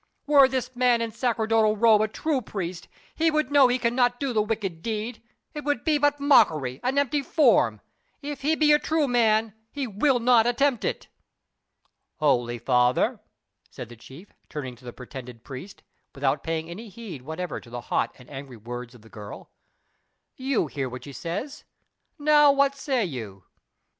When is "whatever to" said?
17.21-17.69